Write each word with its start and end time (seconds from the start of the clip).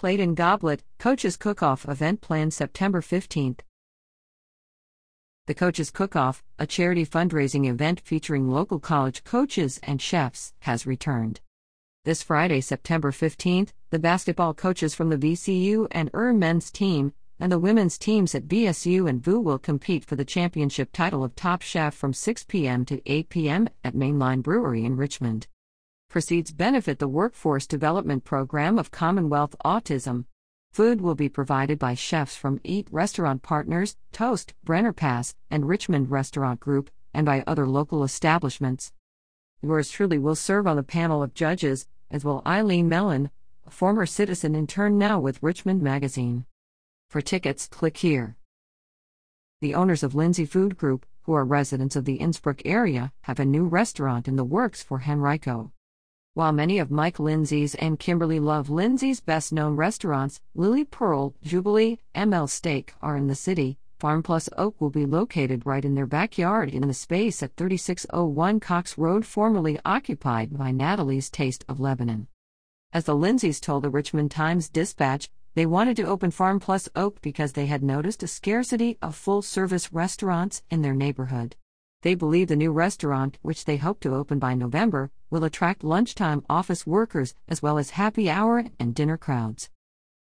Plate 0.00 0.20
and 0.20 0.34
Goblet, 0.34 0.82
Coaches 0.98 1.36
Cook 1.36 1.62
Off 1.62 1.86
event 1.86 2.22
planned 2.22 2.54
September 2.54 3.02
15th. 3.02 3.58
The 5.46 5.52
Coaches 5.52 5.90
Cook 5.90 6.16
Off, 6.16 6.42
a 6.58 6.66
charity 6.66 7.04
fundraising 7.04 7.68
event 7.68 8.00
featuring 8.00 8.48
local 8.48 8.78
college 8.78 9.24
coaches 9.24 9.78
and 9.82 10.00
chefs, 10.00 10.54
has 10.60 10.86
returned. 10.86 11.40
This 12.06 12.22
Friday, 12.22 12.62
September 12.62 13.12
15th, 13.12 13.74
the 13.90 13.98
basketball 13.98 14.54
coaches 14.54 14.94
from 14.94 15.10
the 15.10 15.18
VCU 15.18 15.86
and 15.90 16.08
ER 16.14 16.32
men's 16.32 16.70
team 16.70 17.12
and 17.38 17.52
the 17.52 17.58
women's 17.58 17.98
teams 17.98 18.34
at 18.34 18.48
VSU 18.48 19.06
and 19.06 19.22
VUU 19.22 19.44
will 19.44 19.58
compete 19.58 20.06
for 20.06 20.16
the 20.16 20.24
championship 20.24 20.92
title 20.92 21.22
of 21.22 21.36
Top 21.36 21.60
Chef 21.60 21.94
from 21.94 22.14
6 22.14 22.44
p.m. 22.44 22.86
to 22.86 23.02
8 23.04 23.28
p.m. 23.28 23.68
at 23.84 23.94
Main 23.94 24.18
Line 24.18 24.40
Brewery 24.40 24.82
in 24.82 24.96
Richmond. 24.96 25.46
Proceeds 26.10 26.50
benefit 26.50 26.98
the 26.98 27.06
Workforce 27.06 27.68
Development 27.68 28.24
Program 28.24 28.80
of 28.80 28.90
Commonwealth 28.90 29.54
Autism. 29.64 30.24
Food 30.72 31.00
will 31.00 31.14
be 31.14 31.28
provided 31.28 31.78
by 31.78 31.94
chefs 31.94 32.34
from 32.34 32.58
Eat 32.64 32.88
Restaurant 32.90 33.42
Partners, 33.42 33.96
Toast, 34.10 34.52
Brenner 34.64 34.92
Pass, 34.92 35.36
and 35.52 35.68
Richmond 35.68 36.10
Restaurant 36.10 36.58
Group, 36.58 36.90
and 37.14 37.24
by 37.24 37.44
other 37.46 37.64
local 37.64 38.02
establishments. 38.02 38.92
Yours 39.62 39.88
truly 39.88 40.18
will 40.18 40.34
serve 40.34 40.66
on 40.66 40.74
the 40.74 40.82
panel 40.82 41.22
of 41.22 41.32
judges, 41.32 41.86
as 42.10 42.24
will 42.24 42.42
Eileen 42.44 42.88
Mellon, 42.88 43.30
a 43.64 43.70
former 43.70 44.04
citizen 44.04 44.56
intern 44.56 44.98
now 44.98 45.20
with 45.20 45.40
Richmond 45.40 45.80
Magazine. 45.80 46.44
For 47.08 47.20
tickets, 47.20 47.68
click 47.68 47.98
here. 47.98 48.36
The 49.60 49.76
owners 49.76 50.02
of 50.02 50.16
Lindsay 50.16 50.44
Food 50.44 50.76
Group, 50.76 51.06
who 51.22 51.34
are 51.34 51.44
residents 51.44 51.94
of 51.94 52.04
the 52.04 52.18
Innsbrook 52.18 52.62
area, 52.64 53.12
have 53.20 53.38
a 53.38 53.44
new 53.44 53.64
restaurant 53.64 54.26
in 54.26 54.34
the 54.34 54.42
works 54.42 54.82
for 54.82 55.04
Henrico. 55.08 55.70
While 56.40 56.52
many 56.52 56.78
of 56.78 56.90
Mike 56.90 57.20
Lindsay's 57.20 57.74
and 57.74 57.98
Kimberly 57.98 58.40
Love 58.40 58.70
Lindsay's 58.70 59.20
best 59.20 59.52
known 59.52 59.76
restaurants, 59.76 60.40
Lillie 60.54 60.86
Pearl, 60.86 61.34
Jubilee, 61.42 61.98
ML 62.14 62.48
Steak, 62.48 62.94
are 63.02 63.14
in 63.14 63.26
the 63.26 63.34
city, 63.34 63.76
Farm 63.98 64.22
Plus 64.22 64.48
Oak 64.56 64.80
will 64.80 64.88
be 64.88 65.04
located 65.04 65.66
right 65.66 65.84
in 65.84 65.94
their 65.94 66.06
backyard 66.06 66.70
in 66.70 66.88
the 66.88 66.94
space 66.94 67.42
at 67.42 67.56
3601 67.56 68.58
Cox 68.58 68.96
Road, 68.96 69.26
formerly 69.26 69.78
occupied 69.84 70.56
by 70.56 70.70
Natalie's 70.70 71.28
Taste 71.28 71.62
of 71.68 71.78
Lebanon. 71.78 72.26
As 72.90 73.04
the 73.04 73.14
Lindsays 73.14 73.60
told 73.60 73.84
the 73.84 73.90
Richmond 73.90 74.30
Times 74.30 74.70
Dispatch, 74.70 75.28
they 75.54 75.66
wanted 75.66 75.94
to 75.98 76.06
open 76.06 76.30
Farm 76.30 76.58
Plus 76.58 76.88
Oak 76.96 77.20
because 77.20 77.52
they 77.52 77.66
had 77.66 77.82
noticed 77.82 78.22
a 78.22 78.26
scarcity 78.26 78.96
of 79.02 79.14
full 79.14 79.42
service 79.42 79.92
restaurants 79.92 80.62
in 80.70 80.80
their 80.80 80.94
neighborhood. 80.94 81.54
They 82.00 82.14
believe 82.14 82.48
the 82.48 82.56
new 82.56 82.72
restaurant, 82.72 83.36
which 83.42 83.66
they 83.66 83.76
hope 83.76 84.00
to 84.00 84.14
open 84.14 84.38
by 84.38 84.54
November, 84.54 85.10
will 85.30 85.44
attract 85.44 85.84
lunchtime 85.84 86.44
office 86.50 86.86
workers 86.86 87.34
as 87.48 87.62
well 87.62 87.78
as 87.78 87.90
happy 87.90 88.28
hour 88.28 88.66
and 88.78 88.94
dinner 88.94 89.16
crowds. 89.16 89.70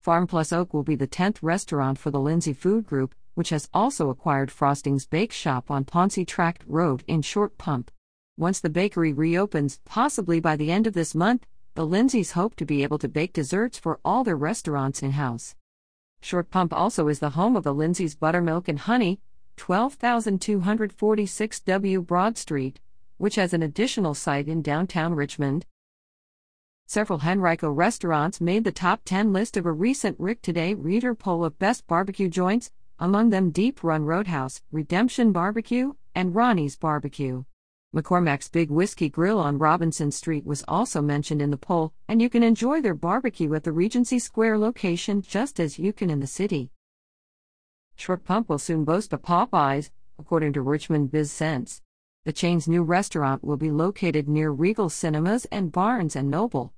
Farm 0.00 0.26
Plus 0.26 0.52
Oak 0.52 0.74
will 0.74 0.82
be 0.82 0.96
the 0.96 1.08
10th 1.08 1.38
restaurant 1.42 1.98
for 1.98 2.10
the 2.10 2.20
Lindsay 2.20 2.52
Food 2.52 2.86
Group, 2.86 3.14
which 3.34 3.50
has 3.50 3.68
also 3.72 4.10
acquired 4.10 4.50
Frosting's 4.50 5.06
Bake 5.06 5.32
Shop 5.32 5.70
on 5.70 5.84
Pouncey 5.84 6.26
Tract 6.26 6.64
Road 6.66 7.04
in 7.06 7.22
Short 7.22 7.56
Pump. 7.58 7.90
Once 8.36 8.60
the 8.60 8.70
bakery 8.70 9.12
reopens, 9.12 9.80
possibly 9.84 10.40
by 10.40 10.56
the 10.56 10.70
end 10.70 10.86
of 10.86 10.94
this 10.94 11.14
month, 11.14 11.46
the 11.74 11.86
Lindsays 11.86 12.32
hope 12.32 12.56
to 12.56 12.64
be 12.64 12.82
able 12.82 12.98
to 12.98 13.08
bake 13.08 13.32
desserts 13.32 13.78
for 13.78 14.00
all 14.04 14.24
their 14.24 14.36
restaurants 14.36 15.02
in 15.02 15.12
house. 15.12 15.54
Short 16.20 16.50
Pump 16.50 16.72
also 16.72 17.06
is 17.08 17.20
the 17.20 17.30
home 17.30 17.54
of 17.54 17.62
the 17.62 17.74
Lindsays 17.74 18.18
Buttermilk 18.18 18.68
and 18.68 18.80
Honey, 18.80 19.20
12246 19.56 21.60
W 21.60 22.02
Broad 22.02 22.38
Street, 22.38 22.80
which 23.18 23.34
has 23.34 23.52
an 23.52 23.62
additional 23.62 24.14
site 24.14 24.48
in 24.48 24.62
downtown 24.62 25.14
Richmond. 25.14 25.66
Several 26.86 27.20
Henrico 27.20 27.70
restaurants 27.70 28.40
made 28.40 28.64
the 28.64 28.72
top 28.72 29.02
10 29.04 29.32
list 29.32 29.58
of 29.58 29.66
a 29.66 29.72
recent 29.72 30.18
RICtoday 30.18 30.74
reader 30.76 31.14
poll 31.14 31.44
of 31.44 31.58
best 31.58 31.86
barbecue 31.86 32.28
joints, 32.28 32.70
among 32.98 33.28
them 33.28 33.50
Deep 33.50 33.84
Run 33.84 34.04
Roadhouse, 34.04 34.62
Redemption 34.72 35.30
Barbecue, 35.30 35.92
and 36.14 36.34
Ronnie's 36.34 36.76
Barbecue. 36.76 37.44
McCormack's 37.94 38.48
Big 38.48 38.70
Whiskey 38.70 39.08
Grill 39.08 39.38
on 39.38 39.58
Robinson 39.58 40.10
Street 40.10 40.44
was 40.44 40.64
also 40.68 41.00
mentioned 41.00 41.40
in 41.40 41.50
the 41.50 41.56
poll, 41.56 41.92
and 42.06 42.20
you 42.20 42.28
can 42.28 42.42
enjoy 42.42 42.80
their 42.80 42.94
barbecue 42.94 43.54
at 43.54 43.64
the 43.64 43.72
Regency 43.72 44.18
Square 44.18 44.58
location 44.58 45.22
just 45.22 45.58
as 45.58 45.78
you 45.78 45.92
can 45.92 46.10
in 46.10 46.20
the 46.20 46.26
city. 46.26 46.70
Short 47.96 48.24
Pump 48.24 48.48
will 48.48 48.58
soon 48.58 48.84
boast 48.84 49.12
a 49.12 49.18
Popeyes, 49.18 49.90
according 50.18 50.52
to 50.52 50.62
Richmond 50.62 51.10
BizSense. 51.10 51.80
The 52.28 52.34
chain's 52.34 52.68
new 52.68 52.82
restaurant 52.82 53.42
will 53.42 53.56
be 53.56 53.70
located 53.70 54.28
near 54.28 54.50
Regal 54.50 54.90
Cinemas 54.90 55.46
and 55.46 55.72
Barnes 55.72 56.14
Noble. 56.30 56.74